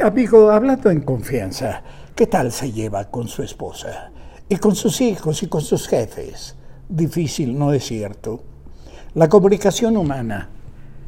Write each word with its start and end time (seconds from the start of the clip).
amigo, 0.00 0.50
hablando 0.50 0.90
en 0.90 1.02
confianza, 1.02 1.82
¿qué 2.14 2.26
tal 2.26 2.52
se 2.52 2.72
lleva 2.72 3.10
con 3.10 3.28
su 3.28 3.42
esposa? 3.42 4.10
Y 4.48 4.56
con 4.56 4.74
sus 4.74 5.00
hijos 5.00 5.42
y 5.42 5.48
con 5.48 5.60
sus 5.60 5.88
jefes. 5.88 6.56
Difícil, 6.88 7.58
¿no 7.58 7.72
es 7.72 7.84
cierto? 7.84 8.42
La 9.14 9.28
comunicación 9.28 9.96
humana 9.96 10.48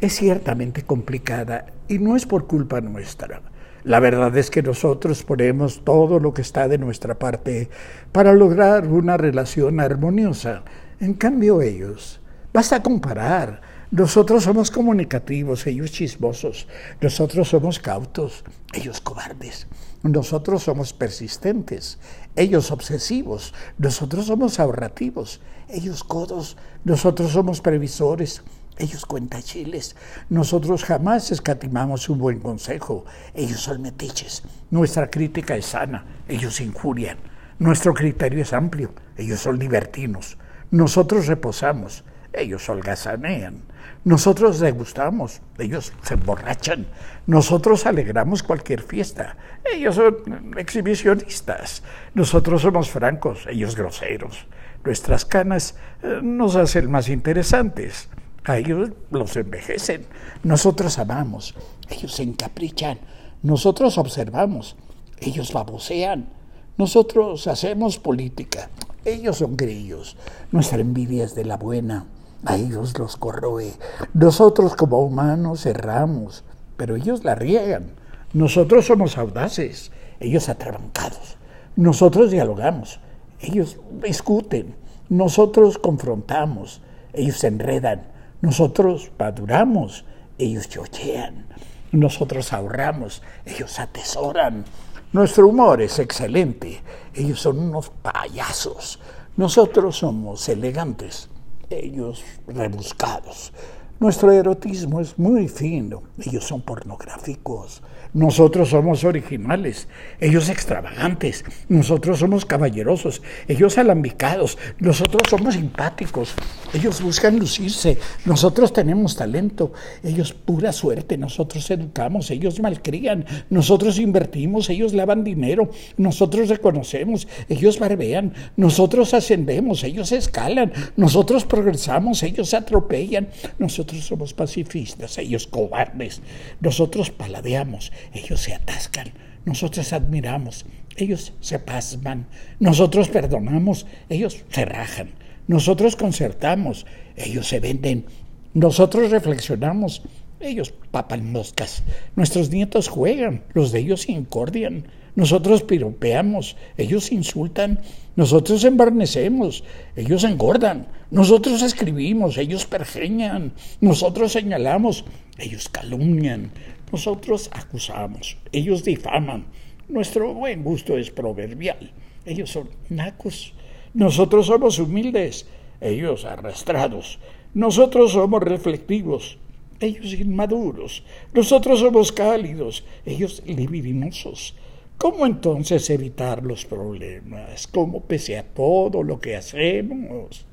es 0.00 0.14
ciertamente 0.14 0.82
complicada 0.82 1.66
y 1.88 1.98
no 1.98 2.16
es 2.16 2.26
por 2.26 2.46
culpa 2.46 2.80
nuestra. 2.80 3.42
La 3.82 3.98
verdad 3.98 4.36
es 4.36 4.50
que 4.50 4.62
nosotros 4.62 5.24
ponemos 5.24 5.82
todo 5.84 6.20
lo 6.20 6.32
que 6.32 6.42
está 6.42 6.68
de 6.68 6.78
nuestra 6.78 7.18
parte 7.18 7.70
para 8.12 8.32
lograr 8.32 8.86
una 8.86 9.16
relación 9.16 9.80
armoniosa. 9.80 10.62
En 11.00 11.14
cambio 11.14 11.60
ellos, 11.60 12.20
basta 12.52 12.82
comparar. 12.82 13.62
Nosotros 13.92 14.44
somos 14.44 14.70
comunicativos, 14.70 15.66
ellos 15.66 15.90
chismosos. 15.90 16.68
Nosotros 17.00 17.48
somos 17.48 17.80
cautos, 17.80 18.44
ellos 18.72 19.00
cobardes. 19.00 19.66
Nosotros 20.04 20.62
somos 20.62 20.92
persistentes, 20.92 21.98
ellos 22.36 22.70
obsesivos. 22.70 23.52
Nosotros 23.78 24.26
somos 24.26 24.60
ahorrativos, 24.60 25.40
ellos 25.68 26.04
codos. 26.04 26.56
Nosotros 26.84 27.32
somos 27.32 27.60
previsores, 27.60 28.42
ellos 28.78 29.04
cuentachiles. 29.04 29.96
Nosotros 30.28 30.84
jamás 30.84 31.32
escatimamos 31.32 32.08
un 32.08 32.18
buen 32.18 32.38
consejo. 32.38 33.04
Ellos 33.34 33.60
son 33.60 33.82
metiches. 33.82 34.44
Nuestra 34.70 35.10
crítica 35.10 35.56
es 35.56 35.66
sana. 35.66 36.04
Ellos 36.28 36.60
injurian. 36.60 37.18
Nuestro 37.58 37.92
criterio 37.92 38.42
es 38.42 38.52
amplio. 38.52 38.94
Ellos 39.16 39.40
son 39.40 39.58
libertinos. 39.58 40.38
Nosotros 40.70 41.26
reposamos. 41.26 42.04
Ellos 42.32 42.68
holgazanean. 42.68 43.62
Nosotros 44.04 44.60
degustamos. 44.60 45.40
Ellos 45.58 45.92
se 46.02 46.14
emborrachan. 46.14 46.86
Nosotros 47.26 47.86
alegramos 47.86 48.42
cualquier 48.42 48.82
fiesta. 48.82 49.36
Ellos 49.64 49.96
son 49.96 50.54
exhibicionistas. 50.56 51.82
Nosotros 52.14 52.62
somos 52.62 52.90
francos. 52.90 53.46
Ellos 53.48 53.76
groseros. 53.76 54.46
Nuestras 54.84 55.24
canas 55.24 55.74
eh, 56.02 56.20
nos 56.22 56.56
hacen 56.56 56.90
más 56.90 57.08
interesantes. 57.08 58.08
A 58.44 58.56
ellos 58.56 58.90
los 59.10 59.36
envejecen. 59.36 60.06
Nosotros 60.42 60.98
amamos, 60.98 61.54
ellos 61.90 62.14
se 62.14 62.22
encaprichan. 62.22 62.98
Nosotros 63.42 63.98
observamos, 63.98 64.76
ellos 65.18 65.52
babosean. 65.52 66.30
Nosotros 66.78 67.46
hacemos 67.46 67.98
política, 67.98 68.70
ellos 69.04 69.38
son 69.38 69.56
grillos. 69.56 70.16
Nuestra 70.50 70.80
envidia 70.80 71.24
es 71.24 71.34
de 71.34 71.44
la 71.44 71.58
buena, 71.58 72.06
a 72.44 72.56
ellos 72.56 72.98
los 72.98 73.16
corroe. 73.16 73.72
Nosotros 74.14 74.76
como 74.76 75.00
humanos 75.00 75.66
erramos, 75.66 76.44
pero 76.76 76.96
ellos 76.96 77.24
la 77.24 77.34
riegan. 77.34 77.92
Nosotros 78.32 78.86
somos 78.86 79.18
audaces, 79.18 79.92
ellos 80.20 80.48
atrabancados. 80.48 81.36
Nosotros 81.76 82.30
dialogamos, 82.30 83.00
ellos 83.40 83.78
discuten. 84.02 84.74
Nosotros 85.08 85.78
confrontamos, 85.78 86.82
ellos 87.12 87.38
se 87.38 87.48
enredan. 87.48 88.06
Nosotros 88.40 89.10
maduramos, 89.18 90.04
ellos 90.38 90.68
chochean. 90.68 91.46
Nosotros 91.92 92.52
ahorramos, 92.52 93.22
ellos 93.44 93.78
atesoran. 93.78 94.64
Nuestro 95.12 95.48
humor 95.48 95.82
es 95.82 95.98
excelente, 95.98 96.80
ellos 97.14 97.40
son 97.40 97.58
unos 97.58 97.90
payasos. 97.90 99.00
Nosotros 99.36 99.96
somos 99.96 100.48
elegantes, 100.48 101.28
ellos 101.70 102.22
rebuscados. 102.46 103.52
Nuestro 104.00 104.32
erotismo 104.32 104.98
es 104.98 105.18
muy 105.18 105.46
fino, 105.46 106.04
ellos 106.18 106.44
son 106.44 106.62
pornográficos. 106.62 107.82
Nosotros 108.14 108.70
somos 108.70 109.04
originales, 109.04 109.86
ellos 110.20 110.48
extravagantes. 110.48 111.44
Nosotros 111.68 112.18
somos 112.18 112.46
caballerosos, 112.46 113.22
ellos 113.46 113.76
alambicados. 113.76 114.56
Nosotros 114.78 115.24
somos 115.28 115.54
simpáticos, 115.54 116.34
ellos 116.72 117.02
buscan 117.02 117.38
lucirse. 117.38 117.98
Nosotros 118.24 118.72
tenemos 118.72 119.14
talento, 119.16 119.72
ellos 120.02 120.32
pura 120.32 120.72
suerte. 120.72 121.18
Nosotros 121.18 121.70
educamos, 121.70 122.30
ellos 122.30 122.58
malcrían. 122.58 123.26
Nosotros 123.50 123.98
invertimos, 123.98 124.70
ellos 124.70 124.94
lavan 124.94 125.22
dinero. 125.22 125.70
Nosotros 125.98 126.48
reconocemos, 126.48 127.28
ellos 127.48 127.78
barbean. 127.78 128.32
Nosotros 128.56 129.14
ascendemos, 129.14 129.84
ellos 129.84 130.10
escalan. 130.10 130.72
Nosotros 130.96 131.44
progresamos, 131.44 132.22
ellos 132.24 132.54
atropellan. 132.54 133.28
Nosotros 133.58 133.89
somos 133.98 134.34
pacifistas, 134.34 135.18
ellos 135.18 135.46
cobardes. 135.46 136.22
Nosotros 136.60 137.10
paladeamos, 137.10 137.92
ellos 138.12 138.40
se 138.40 138.54
atascan, 138.54 139.12
nosotros 139.44 139.92
admiramos, 139.92 140.66
ellos 140.96 141.32
se 141.40 141.58
pasman, 141.58 142.26
nosotros 142.58 143.08
perdonamos, 143.08 143.86
ellos 144.08 144.44
se 144.50 144.64
rajan, 144.64 145.10
nosotros 145.46 145.96
concertamos, 145.96 146.86
ellos 147.16 147.48
se 147.48 147.60
venden, 147.60 148.06
nosotros 148.54 149.10
reflexionamos, 149.10 150.02
ellos 150.40 150.72
papan 150.90 151.30
moscas, 151.30 151.82
nuestros 152.16 152.50
nietos 152.50 152.88
juegan, 152.88 153.44
los 153.52 153.72
de 153.72 153.80
ellos 153.80 154.08
incordian, 154.08 154.84
nosotros 155.14 155.62
piropeamos, 155.62 156.56
ellos 156.76 157.12
insultan, 157.12 157.80
nosotros 158.16 158.64
embarnecemos, 158.64 159.64
ellos 159.96 160.24
engordan, 160.24 160.86
nosotros 161.10 161.62
escribimos, 161.62 162.38
ellos 162.38 162.64
pergeñan, 162.64 163.52
nosotros 163.80 164.32
señalamos, 164.32 165.04
ellos 165.38 165.68
calumnian, 165.68 166.52
nosotros 166.92 167.50
acusamos, 167.52 168.36
ellos 168.52 168.84
difaman. 168.84 169.46
Nuestro 169.88 170.32
buen 170.34 170.62
gusto 170.62 170.96
es 170.96 171.10
proverbial. 171.10 171.90
Ellos 172.24 172.50
son 172.50 172.70
nacos. 172.88 173.54
Nosotros 173.92 174.46
somos 174.46 174.78
humildes, 174.78 175.46
ellos 175.80 176.24
arrastrados. 176.24 177.18
Nosotros 177.54 178.12
somos 178.12 178.42
reflectivos, 178.42 179.38
ellos 179.80 180.12
inmaduros. 180.14 181.02
Nosotros 181.32 181.80
somos 181.80 182.12
cálidos, 182.12 182.84
ellos 183.04 183.42
libidinosos. 183.46 184.54
¿Cómo 184.96 185.24
entonces 185.24 185.88
evitar 185.88 186.44
los 186.44 186.66
problemas? 186.66 187.66
¿Cómo 187.66 188.02
pese 188.02 188.36
a 188.36 188.44
todo 188.44 189.02
lo 189.02 189.18
que 189.18 189.34
hacemos? 189.34 190.44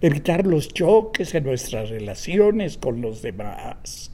Evitar 0.00 0.46
los 0.46 0.68
choques 0.68 1.34
en 1.34 1.44
nuestras 1.44 1.90
relaciones 1.90 2.78
con 2.78 3.00
los 3.00 3.20
demás. 3.20 4.12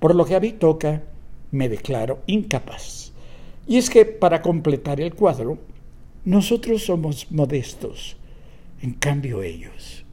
Por 0.00 0.14
lo 0.14 0.24
que 0.24 0.34
a 0.34 0.40
mí 0.40 0.52
toca, 0.52 1.02
me 1.50 1.68
declaro 1.68 2.20
incapaz. 2.26 3.12
Y 3.66 3.76
es 3.76 3.90
que 3.90 4.06
para 4.06 4.40
completar 4.40 5.00
el 5.00 5.14
cuadro, 5.14 5.58
nosotros 6.24 6.84
somos 6.84 7.30
modestos, 7.30 8.16
en 8.80 8.94
cambio 8.94 9.42
ellos. 9.42 10.04